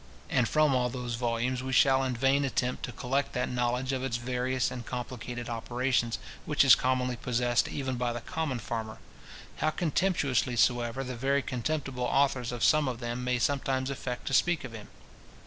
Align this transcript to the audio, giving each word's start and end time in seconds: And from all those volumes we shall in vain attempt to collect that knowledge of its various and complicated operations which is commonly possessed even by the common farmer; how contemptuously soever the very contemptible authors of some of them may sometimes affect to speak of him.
And 0.31 0.49
from 0.49 0.73
all 0.73 0.89
those 0.89 1.13
volumes 1.13 1.61
we 1.61 1.71
shall 1.73 2.03
in 2.03 2.15
vain 2.15 2.43
attempt 2.43 2.81
to 2.85 2.91
collect 2.91 3.33
that 3.33 3.49
knowledge 3.51 3.93
of 3.93 4.03
its 4.03 4.17
various 4.17 4.71
and 4.71 4.83
complicated 4.83 5.47
operations 5.47 6.17
which 6.47 6.65
is 6.65 6.73
commonly 6.73 7.15
possessed 7.15 7.67
even 7.67 7.97
by 7.97 8.11
the 8.11 8.21
common 8.21 8.57
farmer; 8.57 8.97
how 9.57 9.69
contemptuously 9.69 10.55
soever 10.55 11.03
the 11.03 11.15
very 11.15 11.43
contemptible 11.43 12.05
authors 12.05 12.51
of 12.51 12.63
some 12.63 12.87
of 12.87 12.99
them 12.99 13.23
may 13.23 13.37
sometimes 13.37 13.91
affect 13.91 14.25
to 14.25 14.33
speak 14.33 14.63
of 14.63 14.71
him. 14.73 14.87